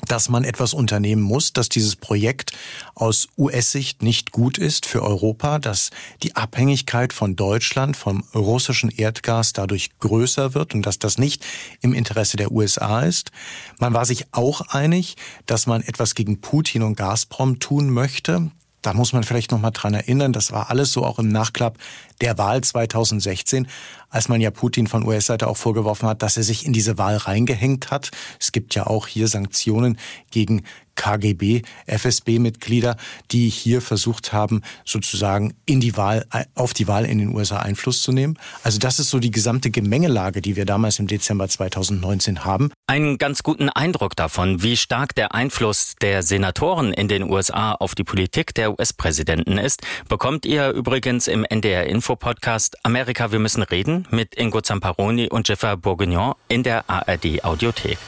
dass 0.08 0.28
man 0.28 0.44
etwas 0.44 0.74
unternehmen 0.74 1.22
muss, 1.22 1.52
dass 1.52 1.68
dieses 1.68 1.96
Projekt 1.96 2.52
aus 2.94 3.28
US-Sicht 3.38 4.02
nicht 4.02 4.32
gut 4.32 4.58
ist 4.58 4.86
für 4.86 5.02
Europa, 5.02 5.58
dass 5.58 5.90
die 6.22 6.34
Abhängigkeit 6.36 7.12
von 7.12 7.36
Deutschland 7.36 7.96
vom 7.96 8.24
russischen 8.34 8.90
Erdgas 8.90 9.52
dadurch 9.52 9.90
größer 10.00 10.54
wird 10.54 10.74
und 10.74 10.86
dass 10.86 10.98
das 10.98 11.18
nicht 11.18 11.44
im 11.80 11.94
Interesse 11.94 12.36
der 12.36 12.52
USA 12.52 13.02
ist. 13.02 13.30
Man 13.78 13.94
war 13.94 14.04
sich 14.04 14.26
auch 14.32 14.62
einig, 14.68 15.16
dass 15.46 15.66
man 15.66 15.82
etwas 15.82 16.14
gegen 16.14 16.40
Putin 16.40 16.82
und 16.82 16.96
Gazprom 16.96 17.58
tun 17.60 17.90
möchte. 17.90 18.50
Da 18.82 18.92
muss 18.94 19.12
man 19.12 19.22
vielleicht 19.22 19.52
noch 19.52 19.60
mal 19.60 19.70
dran 19.70 19.94
erinnern, 19.94 20.32
das 20.32 20.50
war 20.52 20.68
alles 20.68 20.92
so 20.92 21.04
auch 21.04 21.20
im 21.20 21.28
Nachklapp 21.28 21.78
der 22.20 22.36
Wahl 22.36 22.60
2016, 22.60 23.68
als 24.10 24.28
man 24.28 24.40
ja 24.40 24.50
Putin 24.50 24.88
von 24.88 25.06
US-Seite 25.06 25.46
auch 25.46 25.56
vorgeworfen 25.56 26.08
hat, 26.08 26.22
dass 26.22 26.36
er 26.36 26.42
sich 26.42 26.66
in 26.66 26.72
diese 26.72 26.98
Wahl 26.98 27.16
reingehängt 27.16 27.90
hat. 27.90 28.10
Es 28.40 28.50
gibt 28.52 28.74
ja 28.74 28.86
auch 28.86 29.06
hier 29.06 29.28
Sanktionen 29.28 29.98
gegen 30.30 30.64
KGB, 30.94 31.62
FSB-Mitglieder, 31.86 32.96
die 33.30 33.48
hier 33.48 33.80
versucht 33.80 34.32
haben, 34.32 34.62
sozusagen 34.84 35.54
in 35.66 35.80
die 35.80 35.96
Wahl, 35.96 36.26
auf 36.54 36.74
die 36.74 36.88
Wahl 36.88 37.04
in 37.04 37.18
den 37.18 37.34
USA 37.34 37.58
Einfluss 37.58 38.02
zu 38.02 38.12
nehmen. 38.12 38.38
Also 38.62 38.78
das 38.78 38.98
ist 38.98 39.10
so 39.10 39.18
die 39.18 39.30
gesamte 39.30 39.70
Gemengelage, 39.70 40.42
die 40.42 40.56
wir 40.56 40.64
damals 40.64 40.98
im 40.98 41.06
Dezember 41.06 41.48
2019 41.48 42.44
haben. 42.44 42.70
Einen 42.86 43.18
ganz 43.18 43.42
guten 43.42 43.68
Eindruck 43.68 44.16
davon, 44.16 44.62
wie 44.62 44.76
stark 44.76 45.14
der 45.14 45.34
Einfluss 45.34 45.94
der 46.00 46.22
Senatoren 46.22 46.92
in 46.92 47.08
den 47.08 47.28
USA 47.28 47.72
auf 47.72 47.94
die 47.94 48.04
Politik 48.04 48.54
der 48.54 48.72
US-Präsidenten 48.72 49.58
ist, 49.58 49.82
bekommt 50.08 50.46
ihr 50.46 50.70
übrigens 50.70 51.26
im 51.26 51.44
NDR 51.44 51.86
Info 51.86 52.16
Podcast 52.16 52.76
Amerika, 52.84 53.32
wir 53.32 53.38
müssen 53.38 53.62
reden 53.62 54.06
mit 54.10 54.34
Ingo 54.34 54.60
Zamparoni 54.60 55.28
und 55.28 55.48
Jeffer 55.48 55.76
Bourguignon 55.76 56.34
in 56.48 56.62
der 56.62 56.88
ARD 56.88 57.44
Audiothek. 57.44 57.98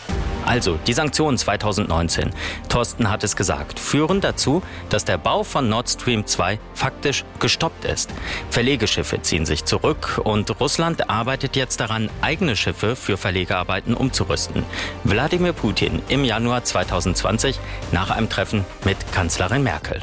Also, 0.47 0.79
die 0.87 0.93
Sanktionen 0.93 1.39
2019, 1.39 2.31
Thorsten 2.75 3.09
hat 3.09 3.23
es 3.23 3.37
gesagt, 3.37 3.79
führen 3.79 4.21
dazu, 4.21 4.61
dass 4.89 5.05
der 5.05 5.17
Bau 5.17 5.45
von 5.45 5.69
Nord 5.69 5.89
Stream 5.89 6.27
2 6.27 6.59
faktisch 6.75 7.25
gestoppt 7.39 7.85
ist. 7.85 8.11
Verlegeschiffe 8.51 9.23
ziehen 9.23 9.47
sich 9.47 9.65
zurück 9.65 10.21
und 10.25 10.59
Russland 10.59 11.09
arbeitet 11.09 11.55
jetzt 11.55 11.79
daran, 11.79 12.11
eigene 12.21 12.57
Schiffe 12.57 12.97
für 12.97 13.17
Verlegearbeiten 13.17 13.95
umzurüsten. 13.95 14.65
Wladimir 15.05 15.53
Putin 15.53 16.03
im 16.09 16.25
Januar 16.25 16.65
2020 16.65 17.61
nach 17.93 18.11
einem 18.11 18.29
Treffen 18.29 18.65
mit 18.85 18.97
Kanzlerin 19.13 19.63
Merkel. 19.63 20.01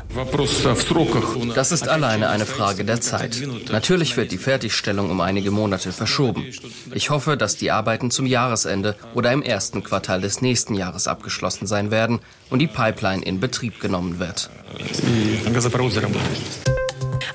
Das 1.53 1.73
ist 1.73 1.89
alleine 1.89 2.29
eine 2.29 2.45
Frage 2.45 2.85
der 2.85 3.01
Zeit. 3.01 3.35
Natürlich 3.69 4.15
wird 4.15 4.31
die 4.31 4.37
Fertigstellung 4.37 5.09
um 5.09 5.19
einige 5.19 5.51
Monate 5.51 5.91
verschoben. 5.91 6.45
Ich 6.93 7.09
hoffe, 7.09 7.35
dass 7.35 7.57
die 7.57 7.69
Arbeiten 7.69 8.11
zum 8.11 8.25
Jahresende 8.25 8.95
oder 9.13 9.33
im 9.33 9.41
ersten 9.41 9.83
Quartal 9.83 10.21
des 10.21 10.41
nächsten 10.41 10.73
Jahres 10.73 11.07
abgeschlossen 11.07 11.67
sein 11.67 11.91
werden 11.91 12.21
und 12.49 12.60
die 12.61 12.67
Pipeline 12.67 13.23
in 13.23 13.39
Betrieb 13.39 13.79
genommen 13.79 14.19
wird. 14.19 14.51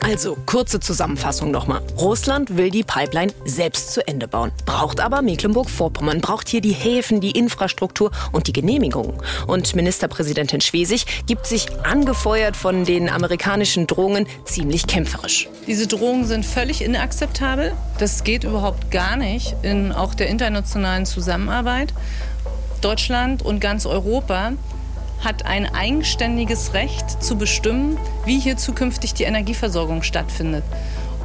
Also, 0.00 0.36
kurze 0.46 0.78
Zusammenfassung 0.78 1.50
nochmal. 1.50 1.82
Russland 1.98 2.56
will 2.56 2.70
die 2.70 2.84
Pipeline 2.84 3.32
selbst 3.44 3.92
zu 3.92 4.06
Ende 4.06 4.28
bauen, 4.28 4.52
braucht 4.66 5.00
aber 5.00 5.22
Mecklenburg-Vorpommern, 5.22 6.20
braucht 6.20 6.48
hier 6.48 6.60
die 6.60 6.70
Häfen, 6.70 7.20
die 7.20 7.32
Infrastruktur 7.32 8.12
und 8.30 8.46
die 8.46 8.52
Genehmigungen. 8.52 9.20
Und 9.48 9.74
Ministerpräsidentin 9.74 10.60
Schwesig 10.60 11.24
gibt 11.26 11.44
sich 11.44 11.66
angefeuert 11.84 12.56
von 12.56 12.84
den 12.84 13.08
amerikanischen 13.08 13.88
Drohungen 13.88 14.28
ziemlich 14.44 14.86
kämpferisch. 14.86 15.48
Diese 15.66 15.88
Drohungen 15.88 16.24
sind 16.24 16.46
völlig 16.46 16.82
inakzeptabel. 16.82 17.72
Das 17.98 18.22
geht 18.22 18.44
überhaupt 18.44 18.92
gar 18.92 19.16
nicht 19.16 19.56
in 19.62 19.90
auch 19.90 20.14
der 20.14 20.28
internationalen 20.28 21.04
Zusammenarbeit. 21.04 21.92
Deutschland 22.80 23.42
und 23.42 23.58
ganz 23.58 23.86
Europa 23.86 24.52
hat 25.24 25.46
ein 25.46 25.66
eigenständiges 25.72 26.74
Recht 26.74 27.22
zu 27.22 27.36
bestimmen, 27.36 27.98
wie 28.24 28.38
hier 28.38 28.56
zukünftig 28.56 29.14
die 29.14 29.24
Energieversorgung 29.24 30.02
stattfindet. 30.02 30.64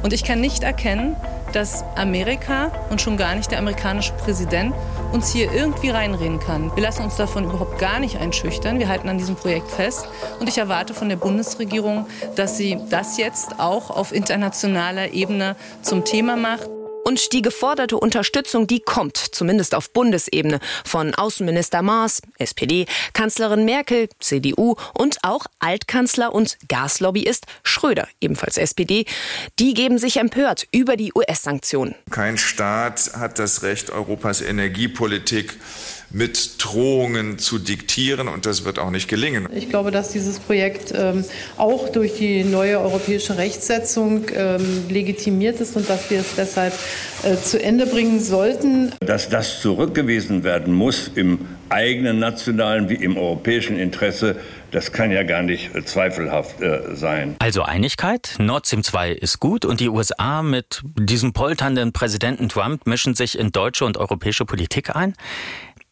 Und 0.02 0.12
ich 0.12 0.24
kann 0.24 0.40
nicht 0.40 0.64
erkennen, 0.64 1.16
dass 1.52 1.84
Amerika 1.96 2.72
und 2.90 3.00
schon 3.00 3.16
gar 3.16 3.34
nicht 3.34 3.50
der 3.50 3.58
amerikanische 3.58 4.12
Präsident 4.14 4.74
uns 5.12 5.32
hier 5.32 5.52
irgendwie 5.52 5.90
reinreden 5.90 6.40
kann. 6.40 6.74
Wir 6.74 6.82
lassen 6.82 7.04
uns 7.04 7.16
davon 7.16 7.44
überhaupt 7.44 7.78
gar 7.78 8.00
nicht 8.00 8.16
einschüchtern. 8.16 8.78
Wir 8.78 8.88
halten 8.88 9.08
an 9.08 9.18
diesem 9.18 9.36
Projekt 9.36 9.70
fest. 9.70 10.08
Und 10.40 10.48
ich 10.48 10.58
erwarte 10.58 10.94
von 10.94 11.08
der 11.08 11.16
Bundesregierung, 11.16 12.06
dass 12.34 12.56
sie 12.56 12.78
das 12.90 13.18
jetzt 13.18 13.60
auch 13.60 13.90
auf 13.90 14.12
internationaler 14.12 15.12
Ebene 15.12 15.54
zum 15.82 16.04
Thema 16.04 16.36
macht. 16.36 16.68
Und 17.12 17.34
die 17.34 17.42
geforderte 17.42 17.98
Unterstützung, 17.98 18.66
die 18.66 18.80
kommt, 18.80 19.18
zumindest 19.18 19.74
auf 19.74 19.92
Bundesebene, 19.92 20.60
von 20.82 21.14
Außenminister 21.14 21.82
Maas, 21.82 22.22
SPD, 22.38 22.86
Kanzlerin 23.12 23.66
Merkel, 23.66 24.08
CDU 24.18 24.76
und 24.94 25.18
auch 25.22 25.44
Altkanzler 25.58 26.34
und 26.34 26.56
Gaslobbyist 26.68 27.44
Schröder, 27.64 28.08
ebenfalls 28.22 28.56
SPD. 28.56 29.04
Die 29.58 29.74
geben 29.74 29.98
sich 29.98 30.16
empört 30.16 30.66
über 30.72 30.96
die 30.96 31.12
US-Sanktionen. 31.14 31.94
Kein 32.10 32.38
Staat 32.38 33.10
hat 33.14 33.38
das 33.38 33.62
Recht, 33.62 33.90
Europas 33.90 34.40
Energiepolitik 34.40 35.58
mit 36.12 36.62
Drohungen 36.62 37.38
zu 37.38 37.58
diktieren 37.58 38.28
und 38.28 38.46
das 38.46 38.64
wird 38.64 38.78
auch 38.78 38.90
nicht 38.90 39.08
gelingen. 39.08 39.48
Ich 39.54 39.68
glaube, 39.68 39.90
dass 39.90 40.10
dieses 40.10 40.38
Projekt 40.38 40.92
ähm, 40.94 41.24
auch 41.56 41.88
durch 41.88 42.16
die 42.18 42.44
neue 42.44 42.78
europäische 42.78 43.38
Rechtsetzung 43.38 44.26
ähm, 44.34 44.84
legitimiert 44.88 45.60
ist 45.60 45.76
und 45.76 45.88
dass 45.88 46.10
wir 46.10 46.20
es 46.20 46.34
deshalb 46.36 46.74
äh, 47.22 47.36
zu 47.36 47.62
Ende 47.62 47.86
bringen 47.86 48.20
sollten. 48.20 48.92
Dass 49.00 49.28
das 49.28 49.60
zurückgewiesen 49.60 50.44
werden 50.44 50.74
muss 50.74 51.10
im 51.14 51.46
eigenen 51.68 52.18
nationalen 52.18 52.88
wie 52.88 52.96
im 52.96 53.16
europäischen 53.16 53.78
Interesse, 53.78 54.36
das 54.70 54.92
kann 54.92 55.10
ja 55.10 55.22
gar 55.22 55.42
nicht 55.42 55.74
äh, 55.74 55.84
zweifelhaft 55.84 56.60
äh, 56.60 56.94
sein. 56.94 57.36
Also 57.38 57.62
Einigkeit, 57.62 58.36
Nord 58.38 58.66
Stream 58.66 58.82
2 58.82 59.12
ist 59.12 59.40
gut 59.40 59.64
und 59.64 59.80
die 59.80 59.88
USA 59.88 60.42
mit 60.42 60.82
diesem 60.98 61.32
polternden 61.32 61.92
Präsidenten 61.92 62.48
Trump 62.48 62.86
mischen 62.86 63.14
sich 63.14 63.38
in 63.38 63.52
deutsche 63.52 63.84
und 63.84 63.96
europäische 63.96 64.44
Politik 64.44 64.94
ein. 64.94 65.14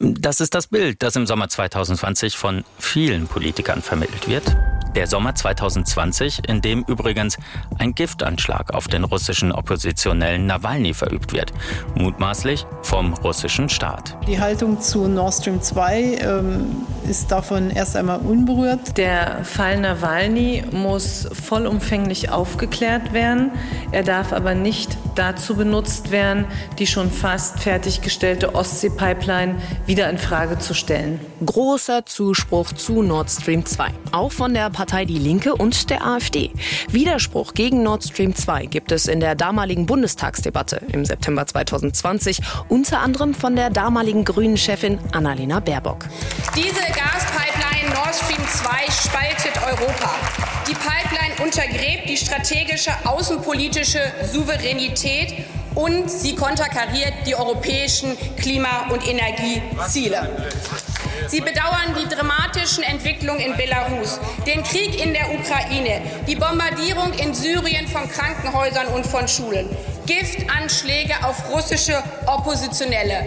Das 0.02 0.40
ist 0.40 0.54
das 0.54 0.66
Bild, 0.66 1.02
das 1.02 1.14
im 1.16 1.26
Sommer 1.26 1.50
2020 1.50 2.38
von 2.38 2.64
vielen 2.78 3.26
Politikern 3.26 3.82
vermittelt 3.82 4.28
wird. 4.28 4.56
Der 4.94 5.06
Sommer 5.06 5.34
2020, 5.34 6.48
in 6.48 6.62
dem 6.62 6.84
übrigens 6.88 7.36
ein 7.78 7.94
Giftanschlag 7.94 8.72
auf 8.72 8.88
den 8.88 9.04
russischen 9.04 9.52
Oppositionellen 9.52 10.46
Nawalny 10.46 10.94
verübt 10.94 11.34
wird, 11.34 11.52
mutmaßlich 11.96 12.64
vom 12.82 13.12
russischen 13.12 13.68
Staat. 13.68 14.16
Die 14.26 14.40
Haltung 14.40 14.80
zu 14.80 15.06
Nord 15.06 15.34
Stream 15.34 15.60
2 15.60 16.00
ähm, 16.22 16.86
ist 17.06 17.30
davon 17.30 17.68
erst 17.70 17.94
einmal 17.94 18.20
unberührt. 18.20 18.96
Der 18.96 19.44
Fall 19.44 19.80
Nawalny 19.80 20.64
muss 20.72 21.28
vollumfänglich 21.44 22.30
aufgeklärt 22.30 23.12
werden. 23.12 23.52
Er 23.92 24.02
darf 24.02 24.32
aber 24.32 24.54
nicht 24.54 24.96
dazu 25.14 25.56
benutzt 25.56 26.10
werden, 26.10 26.44
die 26.78 26.86
schon 26.86 27.10
fast 27.10 27.60
fertiggestellte 27.60 28.54
Ostsee-Pipeline 28.54 29.56
wieder 29.86 30.08
in 30.10 30.18
Frage 30.18 30.58
zu 30.58 30.74
stellen. 30.74 31.20
Großer 31.44 32.06
Zuspruch 32.06 32.72
zu 32.72 33.02
Nord 33.02 33.30
Stream 33.30 33.64
2, 33.64 33.88
auch 34.12 34.32
von 34.32 34.54
der 34.54 34.70
Partei 34.70 35.04
Die 35.04 35.18
Linke 35.18 35.54
und 35.54 35.90
der 35.90 36.06
AfD. 36.06 36.50
Widerspruch 36.90 37.54
gegen 37.54 37.82
Nord 37.82 38.04
Stream 38.04 38.34
2 38.34 38.66
gibt 38.66 38.92
es 38.92 39.06
in 39.06 39.20
der 39.20 39.34
damaligen 39.34 39.86
Bundestagsdebatte 39.86 40.82
im 40.92 41.04
September 41.04 41.46
2020, 41.46 42.40
unter 42.68 43.00
anderem 43.00 43.34
von 43.34 43.56
der 43.56 43.70
damaligen 43.70 44.24
Grünen-Chefin 44.24 44.98
Annalena 45.12 45.60
Baerbock. 45.60 46.06
Diese 46.56 46.80
Gaspipeline 46.92 47.94
Nord 47.94 48.14
Stream 48.14 48.46
2 48.46 48.90
spaltet 48.90 49.56
Europa. 49.62 50.14
Die 50.68 50.74
Pipeline 50.74 50.79
untergräbt 51.42 52.08
die 52.08 52.16
strategische 52.16 52.92
außenpolitische 53.04 54.00
Souveränität 54.30 55.44
und 55.74 56.10
sie 56.10 56.34
konterkariert 56.34 57.14
die 57.26 57.34
europäischen 57.34 58.16
Klima- 58.36 58.88
und 58.90 59.06
Energieziele. 59.06 60.28
Sie 61.28 61.40
bedauern 61.40 61.94
die 62.00 62.12
dramatischen 62.12 62.82
Entwicklungen 62.82 63.40
in 63.40 63.56
Belarus, 63.56 64.18
den 64.46 64.62
Krieg 64.64 65.00
in 65.00 65.12
der 65.12 65.30
Ukraine, 65.32 66.00
die 66.26 66.34
Bombardierung 66.34 67.12
in 67.12 67.34
Syrien 67.34 67.86
von 67.86 68.08
Krankenhäusern 68.08 68.88
und 68.88 69.06
von 69.06 69.28
Schulen, 69.28 69.68
Giftanschläge 70.06 71.14
auf 71.22 71.50
russische 71.52 72.02
Oppositionelle. 72.26 73.26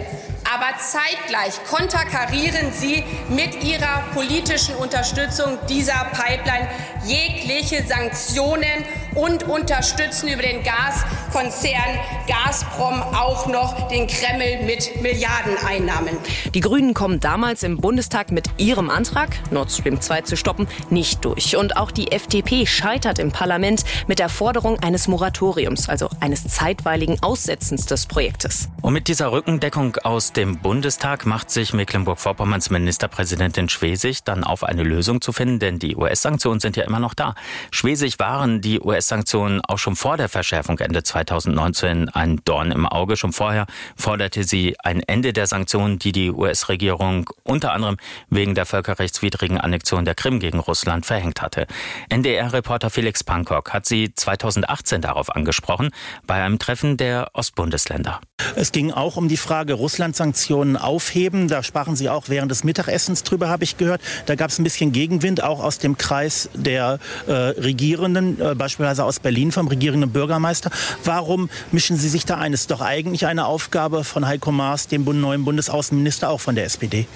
Aber 0.54 0.78
zeitgleich 0.78 1.64
konterkarieren 1.68 2.70
sie 2.72 3.02
mit 3.28 3.64
ihrer 3.64 4.04
politischen 4.14 4.76
Unterstützung 4.76 5.58
dieser 5.68 6.06
Pipeline 6.12 6.68
jegliche 7.04 7.82
Sanktionen 7.84 8.84
und 9.14 9.44
unterstützen 9.44 10.28
über 10.28 10.42
den 10.42 10.62
Gaskonzern 10.62 11.98
Gazprom 12.26 13.02
auch 13.02 13.46
noch 13.46 13.88
den 13.88 14.06
Kreml 14.06 14.64
mit 14.64 15.00
Milliardeneinnahmen. 15.02 16.16
Die 16.54 16.60
Grünen 16.60 16.94
kommen 16.94 17.20
damals 17.20 17.62
im 17.62 17.78
Bundestag 17.78 18.32
mit 18.32 18.48
ihrem 18.58 18.90
Antrag, 18.90 19.30
Nord 19.50 19.70
Stream 19.70 20.00
2 20.00 20.22
zu 20.22 20.36
stoppen, 20.36 20.66
nicht 20.90 21.24
durch. 21.24 21.56
Und 21.56 21.76
auch 21.76 21.90
die 21.90 22.12
FDP 22.12 22.66
scheitert 22.66 23.18
im 23.18 23.30
Parlament 23.30 23.84
mit 24.06 24.18
der 24.18 24.28
Forderung 24.28 24.78
eines 24.82 25.08
Moratoriums, 25.08 25.88
also 25.88 26.08
eines 26.20 26.46
zeitweiligen 26.48 27.22
Aussetzens 27.22 27.86
des 27.86 28.06
Projektes. 28.06 28.68
Und 28.80 28.92
mit 28.92 29.08
dieser 29.08 29.32
Rückendeckung 29.32 29.96
aus 29.96 30.32
dem 30.32 30.58
Bundestag 30.58 31.26
macht 31.26 31.50
sich 31.50 31.72
Mecklenburg-Vorpommerns 31.72 32.70
Ministerpräsidentin 32.70 33.68
Schwesig 33.68 34.24
dann 34.24 34.44
auf 34.44 34.64
eine 34.64 34.82
Lösung 34.82 35.20
zu 35.20 35.32
finden, 35.32 35.58
denn 35.58 35.78
die 35.78 35.96
US-Sanktionen 35.96 36.60
sind 36.60 36.76
ja 36.76 36.84
immer 36.84 37.00
noch 37.00 37.14
da. 37.14 37.34
Schwesig 37.70 38.18
waren 38.18 38.60
die 38.60 38.80
US-Sanktionen 39.04 39.60
auch 39.60 39.76
schon 39.76 39.96
vor 39.96 40.16
der 40.16 40.30
Verschärfung 40.30 40.78
Ende 40.78 41.02
2019 41.02 42.08
ein 42.08 42.40
Dorn 42.44 42.70
im 42.70 42.86
Auge. 42.86 43.18
Schon 43.18 43.34
vorher 43.34 43.66
forderte 43.96 44.44
sie 44.44 44.76
ein 44.82 45.00
Ende 45.00 45.34
der 45.34 45.46
Sanktionen, 45.46 45.98
die 45.98 46.12
die 46.12 46.30
US-Regierung 46.30 47.28
unter 47.42 47.72
anderem 47.72 47.98
wegen 48.30 48.54
der 48.54 48.64
völkerrechtswidrigen 48.64 49.58
Annexion 49.58 50.06
der 50.06 50.14
Krim 50.14 50.40
gegen 50.40 50.58
Russland 50.58 51.04
verhängt 51.04 51.42
hatte. 51.42 51.66
NDR-Reporter 52.08 52.88
Felix 52.88 53.22
Pankok 53.22 53.74
hat 53.74 53.84
sie 53.84 54.14
2018 54.14 55.02
darauf 55.02 55.34
angesprochen 55.34 55.90
bei 56.26 56.42
einem 56.42 56.58
Treffen 56.58 56.96
der 56.96 57.28
Ostbundesländer. 57.34 58.20
Es 58.56 58.72
ging 58.72 58.90
auch 58.90 59.16
um 59.16 59.28
die 59.28 59.36
Frage 59.36 59.74
Russland-Sanktionen 59.74 60.76
aufheben. 60.76 61.48
Da 61.48 61.62
sprachen 61.62 61.94
Sie 61.94 62.08
auch 62.08 62.28
während 62.28 62.50
des 62.50 62.64
Mittagessens 62.64 63.22
drüber, 63.22 63.48
habe 63.48 63.64
ich 63.64 63.76
gehört. 63.76 64.00
Da 64.26 64.34
gab 64.34 64.50
es 64.50 64.58
ein 64.58 64.64
bisschen 64.64 64.92
Gegenwind, 64.92 65.42
auch 65.42 65.62
aus 65.62 65.78
dem 65.78 65.98
Kreis 65.98 66.48
der 66.54 66.98
äh, 67.26 67.32
Regierenden, 67.32 68.40
äh, 68.40 68.54
beispielsweise 68.54 68.93
aus 69.02 69.18
Berlin 69.18 69.50
vom 69.50 69.66
regierenden 69.66 70.10
Bürgermeister. 70.10 70.70
Warum 71.02 71.50
mischen 71.72 71.96
Sie 71.96 72.08
sich 72.08 72.24
da 72.24 72.36
ein? 72.36 72.52
Ist 72.52 72.70
doch 72.70 72.80
eigentlich 72.80 73.26
eine 73.26 73.46
Aufgabe 73.46 74.04
von 74.04 74.26
Heiko 74.26 74.52
Maas, 74.52 74.86
dem 74.86 75.04
neuen 75.04 75.44
Bundesaußenminister, 75.44 76.30
auch 76.30 76.40
von 76.40 76.54
der 76.54 76.66
SPD. 76.66 77.06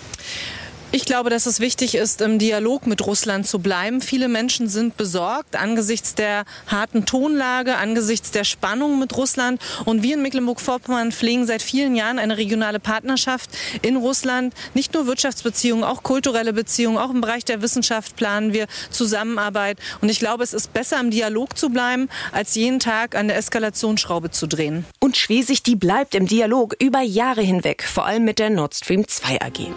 Ich 0.91 1.05
glaube, 1.05 1.29
dass 1.29 1.45
es 1.45 1.61
wichtig 1.61 1.97
ist, 1.97 2.23
im 2.23 2.39
Dialog 2.39 2.87
mit 2.87 3.07
Russland 3.07 3.47
zu 3.47 3.59
bleiben. 3.59 4.01
Viele 4.01 4.27
Menschen 4.27 4.69
sind 4.69 4.97
besorgt 4.97 5.55
angesichts 5.55 6.15
der 6.15 6.45
harten 6.67 7.05
Tonlage, 7.05 7.77
angesichts 7.77 8.31
der 8.31 8.45
Spannung 8.45 8.99
mit 8.99 9.15
Russland. 9.15 9.61
Und 9.85 10.03
wir 10.03 10.15
in 10.15 10.23
Mecklenburg-Vorpommern 10.23 11.13
pflegen 11.13 11.47
seit 11.47 11.61
vielen 11.61 11.95
Jahren 11.95 12.19
eine 12.19 12.39
regionale 12.39 12.81
Partnerschaft 12.81 13.51
in 13.83 13.97
Russland. 13.97 14.55
Nicht 14.73 14.95
nur 14.95 15.07
Wirtschaftsbeziehungen, 15.07 15.85
auch 15.85 16.03
kulturelle 16.03 16.55
Beziehungen, 16.55 16.97
auch 16.97 17.11
im 17.11 17.21
Bereich 17.21 17.45
der 17.45 17.61
Wissenschaft 17.61 18.17
planen 18.17 18.55
wir 18.55 18.67
Zusammenarbeit. 18.89 19.79
Und 20.01 20.09
ich 20.09 20.19
glaube, 20.19 20.43
es 20.43 20.55
ist 20.55 20.73
besser, 20.73 20.99
im 21.01 21.11
Dialog 21.11 21.59
zu 21.59 21.69
bleiben, 21.69 22.09
als 22.33 22.55
jeden 22.55 22.81
Tag 22.81 23.15
an 23.15 23.29
der 23.29 23.37
Eskalationsschraube 23.37 24.31
zu 24.31 24.47
drehen. 24.47 24.87
Und 25.01 25.19
Schwesig, 25.19 25.63
die 25.63 25.77
bleibt 25.77 26.15
im 26.15 26.27
Dialog 26.27 26.75
über 26.81 27.03
Jahre 27.03 27.43
hinweg, 27.43 27.83
vor 27.83 28.07
allem 28.07 28.25
mit 28.25 28.39
der 28.39 28.49
Nord 28.49 28.75
Stream 28.75 29.07
2 29.07 29.43
AG. 29.43 29.69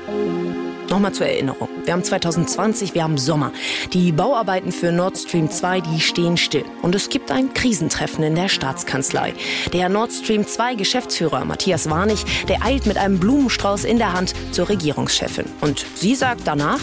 Nochmal 0.91 1.13
zur 1.13 1.25
Erinnerung. 1.25 1.69
Wir 1.85 1.93
haben 1.93 2.03
2020, 2.03 2.93
wir 2.93 3.03
haben 3.03 3.17
Sommer. 3.17 3.53
Die 3.93 4.11
Bauarbeiten 4.11 4.73
für 4.73 4.91
Nord 4.91 5.17
Stream 5.17 5.49
2, 5.49 5.79
die 5.79 6.01
stehen 6.01 6.35
still. 6.35 6.65
Und 6.81 6.95
es 6.95 7.07
gibt 7.07 7.31
ein 7.31 7.53
Krisentreffen 7.53 8.25
in 8.25 8.35
der 8.35 8.49
Staatskanzlei. 8.49 9.33
Der 9.71 9.87
Nord 9.87 10.11
Stream 10.11 10.45
2 10.45 10.75
Geschäftsführer 10.75 11.45
Matthias 11.45 11.89
Warnig, 11.89 12.25
der 12.49 12.65
eilt 12.65 12.87
mit 12.87 12.97
einem 12.97 13.21
Blumenstrauß 13.21 13.85
in 13.85 13.99
der 13.99 14.11
Hand 14.11 14.33
zur 14.51 14.67
Regierungschefin. 14.67 15.45
Und 15.61 15.85
sie 15.95 16.13
sagt 16.13 16.41
danach, 16.43 16.81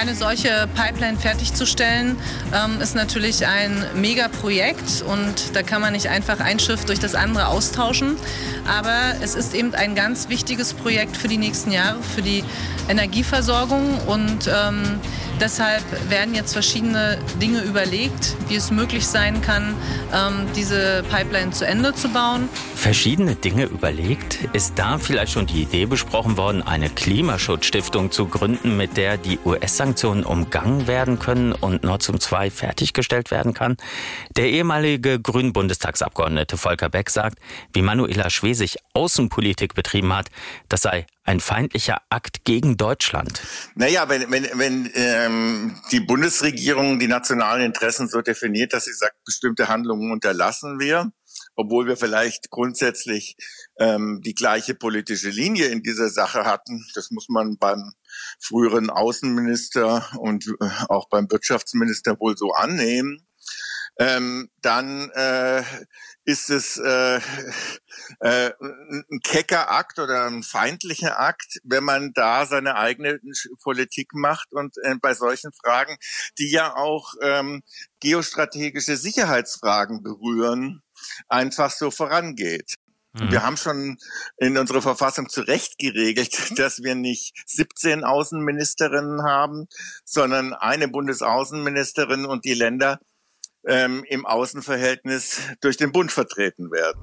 Eine 0.00 0.14
solche 0.14 0.68
Pipeline 0.76 1.18
fertigzustellen, 1.18 2.16
ähm, 2.54 2.80
ist 2.80 2.94
natürlich 2.94 3.44
ein 3.44 3.84
Megaprojekt 3.96 5.02
und 5.02 5.56
da 5.56 5.64
kann 5.64 5.82
man 5.82 5.92
nicht 5.92 6.08
einfach 6.08 6.38
ein 6.38 6.60
Schiff 6.60 6.84
durch 6.84 7.00
das 7.00 7.16
andere 7.16 7.48
austauschen. 7.48 8.16
Aber 8.68 9.14
es 9.20 9.34
ist 9.34 9.54
eben 9.54 9.74
ein 9.74 9.96
ganz 9.96 10.28
wichtiges 10.28 10.72
Projekt 10.72 11.16
für 11.16 11.26
die 11.26 11.36
nächsten 11.36 11.72
Jahre, 11.72 12.00
für 12.14 12.22
die 12.22 12.44
Energieversorgung 12.88 13.98
und 14.06 14.46
ähm, 14.46 15.00
deshalb 15.40 15.82
werden 16.10 16.34
jetzt 16.34 16.52
verschiedene 16.52 17.18
Dinge 17.40 17.62
überlegt, 17.62 18.36
wie 18.48 18.56
es 18.56 18.70
möglich 18.70 19.06
sein 19.06 19.40
kann, 19.40 19.74
ähm, 20.12 20.46
diese 20.56 21.04
Pipeline 21.10 21.50
zu 21.50 21.66
Ende 21.66 21.94
zu 21.94 22.08
bauen. 22.08 22.48
Verschiedene 22.74 23.34
Dinge 23.34 23.64
überlegt? 23.64 24.38
Ist 24.52 24.74
da 24.76 24.98
vielleicht 24.98 25.32
schon 25.32 25.46
die 25.46 25.62
Idee 25.62 25.86
besprochen 25.86 26.36
worden, 26.36 26.62
eine 26.62 26.90
Klimaschutzstiftung 26.90 28.10
zu 28.10 28.26
gründen, 28.26 28.76
mit 28.76 28.96
der 28.96 29.16
die 29.16 29.38
US-Sanktionen 29.44 30.24
umgangen 30.24 30.86
werden 30.86 31.18
können 31.18 31.52
und 31.52 31.82
Nord 31.82 32.02
Stream 32.02 32.20
2 32.20 32.50
fertiggestellt 32.50 33.30
werden 33.30 33.54
kann? 33.54 33.76
Der 34.36 34.48
ehemalige 34.48 35.20
grünen 35.20 35.52
Bundestagsabgeordnete 35.52 36.56
Volker 36.56 36.88
Beck 36.88 37.10
sagt, 37.10 37.38
wie 37.72 37.82
Manuela 37.82 38.30
Schwesig 38.30 38.76
Außenpolitik 38.98 39.74
betrieben 39.74 40.12
hat, 40.12 40.28
das 40.68 40.82
sei 40.82 41.06
ein 41.22 41.38
feindlicher 41.38 42.02
Akt 42.10 42.44
gegen 42.44 42.76
Deutschland. 42.76 43.40
Naja, 43.76 44.08
wenn, 44.08 44.28
wenn, 44.32 44.48
wenn 44.54 44.90
ähm, 44.94 45.80
die 45.92 46.00
Bundesregierung 46.00 46.98
die 46.98 47.06
nationalen 47.06 47.64
Interessen 47.64 48.08
so 48.08 48.22
definiert, 48.22 48.72
dass 48.72 48.86
sie 48.86 48.92
sagt, 48.92 49.22
bestimmte 49.24 49.68
Handlungen 49.68 50.10
unterlassen 50.10 50.80
wir, 50.80 51.12
obwohl 51.54 51.86
wir 51.86 51.96
vielleicht 51.96 52.50
grundsätzlich 52.50 53.36
ähm, 53.78 54.20
die 54.24 54.34
gleiche 54.34 54.74
politische 54.74 55.30
Linie 55.30 55.66
in 55.66 55.84
dieser 55.84 56.08
Sache 56.08 56.44
hatten. 56.44 56.84
Das 56.94 57.12
muss 57.12 57.28
man 57.28 57.56
beim 57.56 57.92
früheren 58.40 58.90
Außenminister 58.90 60.08
und 60.18 60.44
äh, 60.60 60.68
auch 60.88 61.08
beim 61.08 61.30
Wirtschaftsminister 61.30 62.18
wohl 62.18 62.36
so 62.36 62.52
annehmen. 62.52 63.27
Ähm, 63.98 64.48
dann 64.62 65.10
äh, 65.10 65.64
ist 66.24 66.50
es 66.50 66.76
äh, 66.76 67.16
äh, 68.20 68.52
ein 68.60 69.20
kecker 69.24 69.70
Akt 69.72 69.98
oder 69.98 70.26
ein 70.26 70.44
feindlicher 70.44 71.18
Akt, 71.18 71.58
wenn 71.64 71.82
man 71.82 72.12
da 72.12 72.46
seine 72.46 72.76
eigene 72.76 73.18
Politik 73.62 74.14
macht 74.14 74.52
und 74.52 74.76
äh, 74.82 74.94
bei 75.00 75.14
solchen 75.14 75.52
Fragen, 75.52 75.96
die 76.38 76.50
ja 76.50 76.76
auch 76.76 77.14
ähm, 77.22 77.62
geostrategische 77.98 78.96
Sicherheitsfragen 78.96 80.02
berühren, 80.02 80.82
einfach 81.28 81.70
so 81.70 81.90
vorangeht. 81.90 82.74
Mhm. 83.14 83.30
Wir 83.30 83.42
haben 83.42 83.56
schon 83.56 83.96
in 84.36 84.58
unserer 84.58 84.82
Verfassung 84.82 85.28
zu 85.28 85.40
Recht 85.40 85.78
geregelt, 85.78 86.36
dass 86.58 86.82
wir 86.82 86.94
nicht 86.94 87.34
17 87.46 88.04
Außenministerinnen 88.04 89.22
haben, 89.22 89.66
sondern 90.04 90.52
eine 90.54 90.88
Bundesaußenministerin 90.88 92.26
und 92.26 92.44
die 92.44 92.54
Länder 92.54 93.00
ähm, 93.68 94.04
im 94.08 94.26
Außenverhältnis 94.26 95.40
durch 95.60 95.76
den 95.76 95.92
Bund 95.92 96.10
vertreten 96.10 96.70
werden. 96.72 96.98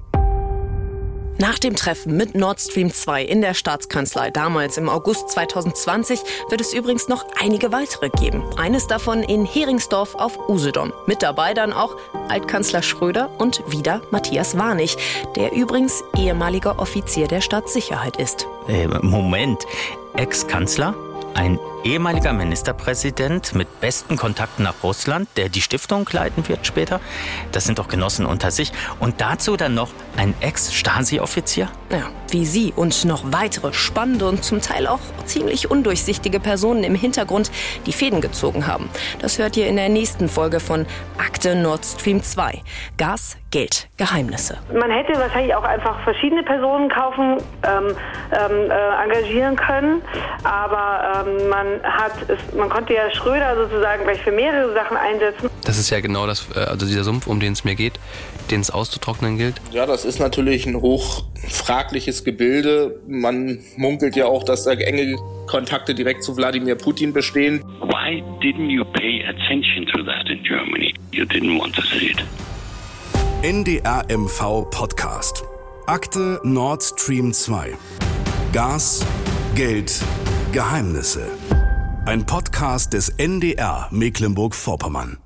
Nach 1.38 1.58
dem 1.58 1.76
Treffen 1.76 2.16
mit 2.16 2.34
Nord 2.34 2.60
Stream 2.60 2.90
2 2.90 3.22
in 3.22 3.42
der 3.42 3.52
Staatskanzlei 3.52 4.30
damals 4.30 4.78
im 4.78 4.88
August 4.88 5.28
2020 5.30 6.20
wird 6.48 6.62
es 6.62 6.72
übrigens 6.72 7.08
noch 7.08 7.26
einige 7.38 7.72
weitere 7.72 8.08
geben. 8.08 8.42
Eines 8.56 8.86
davon 8.86 9.22
in 9.22 9.44
Heringsdorf 9.44 10.14
auf 10.14 10.48
Usedom. 10.48 10.94
Mit 11.06 11.22
dabei 11.22 11.52
dann 11.52 11.74
auch 11.74 11.96
Altkanzler 12.30 12.82
Schröder 12.82 13.30
und 13.38 13.62
wieder 13.70 14.00
Matthias 14.10 14.56
Warnig, 14.56 14.96
der 15.36 15.52
übrigens 15.52 16.02
ehemaliger 16.16 16.78
Offizier 16.78 17.28
der 17.28 17.42
Staatssicherheit 17.42 18.16
ist. 18.16 18.46
Äh, 18.68 18.88
Moment, 19.02 19.66
Ex-Kanzler? 20.14 20.94
Ein 21.36 21.58
ehemaliger 21.84 22.32
Ministerpräsident 22.32 23.54
mit 23.54 23.80
besten 23.80 24.16
Kontakten 24.16 24.64
nach 24.64 24.82
Russland, 24.82 25.28
der 25.36 25.50
die 25.50 25.60
Stiftung 25.60 26.08
leiten 26.10 26.48
wird 26.48 26.66
später. 26.66 26.98
Das 27.52 27.64
sind 27.64 27.78
doch 27.78 27.88
Genossen 27.88 28.24
unter 28.24 28.50
sich. 28.50 28.72
Und 29.00 29.20
dazu 29.20 29.56
dann 29.58 29.74
noch 29.74 29.90
ein 30.16 30.34
Ex-Stasi-Offizier? 30.40 31.68
Ja, 31.90 32.10
wie 32.30 32.44
Sie 32.46 32.72
und 32.74 33.04
noch 33.04 33.22
weitere 33.26 33.72
spannende 33.72 34.26
und 34.26 34.42
zum 34.42 34.60
Teil 34.60 34.86
auch 34.86 34.98
ziemlich 35.26 35.70
undurchsichtige 35.70 36.40
Personen 36.40 36.82
im 36.82 36.94
Hintergrund 36.94 37.52
die 37.84 37.92
Fäden 37.92 38.20
gezogen 38.20 38.66
haben. 38.66 38.88
Das 39.20 39.38
hört 39.38 39.56
ihr 39.56 39.68
in 39.68 39.76
der 39.76 39.88
nächsten 39.88 40.28
Folge 40.28 40.58
von 40.58 40.86
Akte 41.18 41.54
Nord 41.54 41.84
Stream 41.84 42.22
2. 42.22 42.62
Gas, 42.96 43.36
Geld, 43.50 43.88
Geheimnisse. 43.96 44.58
Man 44.72 44.90
hätte 44.90 45.18
wahrscheinlich 45.18 45.54
auch 45.54 45.62
einfach 45.62 46.00
verschiedene 46.00 46.42
Personen 46.42 46.88
kaufen, 46.88 47.36
ähm, 47.62 47.96
ähm, 48.32 48.70
äh, 48.70 49.04
engagieren 49.04 49.54
können, 49.56 50.02
aber 50.42 51.24
ähm, 51.25 51.25
man 51.48 51.82
hat 51.82 52.12
es, 52.28 52.54
man 52.54 52.68
konnte 52.68 52.94
ja 52.94 53.10
Schröder 53.10 53.56
sozusagen 53.56 54.04
gleich 54.04 54.20
für 54.20 54.32
mehrere 54.32 54.72
Sachen 54.72 54.96
einsetzen. 54.96 55.50
Das 55.64 55.78
ist 55.78 55.90
ja 55.90 56.00
genau 56.00 56.26
das, 56.26 56.46
äh, 56.54 56.60
also 56.60 56.86
dieser 56.86 57.04
Sumpf, 57.04 57.26
um 57.26 57.40
den 57.40 57.52
es 57.52 57.64
mir 57.64 57.74
geht, 57.74 57.98
den 58.50 58.60
es 58.60 58.70
auszutrocknen 58.70 59.36
gilt. 59.36 59.56
Ja, 59.72 59.86
das 59.86 60.04
ist 60.04 60.18
natürlich 60.18 60.66
ein 60.66 60.80
hochfragliches 60.80 62.24
Gebilde. 62.24 63.00
Man 63.06 63.58
munkelt 63.76 64.16
ja 64.16 64.26
auch, 64.26 64.44
dass 64.44 64.64
da 64.64 64.72
enge 64.72 65.16
Kontakte 65.46 65.94
direkt 65.94 66.22
zu 66.24 66.36
Wladimir 66.36 66.76
Putin 66.76 67.12
bestehen. 67.12 67.62
Why 67.80 68.22
didn't 68.40 68.70
you 68.70 68.84
pay 68.84 69.24
attention 69.26 69.86
to 69.86 70.02
that 70.04 70.28
in 70.28 70.42
Germany? 70.42 70.94
You 71.12 71.24
didn't 71.24 71.58
want 71.58 71.74
to 71.74 71.82
see 71.82 72.10
it. 72.10 72.24
NDR 73.42 74.04
MV 74.10 74.70
Podcast. 74.70 75.44
Akte 75.86 76.40
Nord 76.42 76.82
Stream 76.82 77.32
2. 77.32 77.76
Gas, 78.52 79.06
Geld, 79.54 80.00
Geheimnisse. 80.56 81.28
Ein 82.06 82.24
Podcast 82.24 82.94
des 82.94 83.10
NDR 83.18 83.88
Mecklenburg-Vorpommern. 83.90 85.18